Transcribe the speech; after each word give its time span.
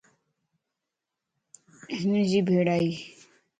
ھن 1.97 2.11
جي 2.29 2.39
ڀيڙائي؟ 2.47 2.89